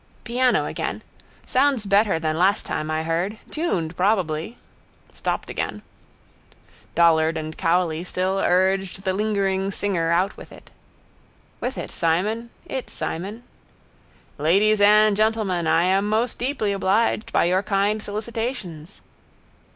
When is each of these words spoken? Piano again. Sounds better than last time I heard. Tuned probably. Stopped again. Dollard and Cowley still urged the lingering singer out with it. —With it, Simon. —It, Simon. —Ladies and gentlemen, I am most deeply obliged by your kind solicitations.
Piano 0.23 0.65
again. 0.65 1.03
Sounds 1.45 1.85
better 1.85 2.17
than 2.17 2.35
last 2.35 2.65
time 2.65 2.89
I 2.89 3.03
heard. 3.03 3.37
Tuned 3.51 3.95
probably. 3.95 4.57
Stopped 5.13 5.47
again. 5.47 5.83
Dollard 6.95 7.37
and 7.37 7.55
Cowley 7.55 8.03
still 8.03 8.39
urged 8.43 9.03
the 9.03 9.13
lingering 9.13 9.71
singer 9.71 10.09
out 10.09 10.35
with 10.37 10.51
it. 10.51 10.71
—With 11.59 11.77
it, 11.77 11.91
Simon. 11.91 12.49
—It, 12.65 12.89
Simon. 12.89 13.43
—Ladies 14.39 14.81
and 14.81 15.15
gentlemen, 15.15 15.67
I 15.67 15.83
am 15.83 16.09
most 16.09 16.39
deeply 16.39 16.71
obliged 16.73 17.31
by 17.31 17.45
your 17.45 17.61
kind 17.61 18.01
solicitations. 18.01 19.01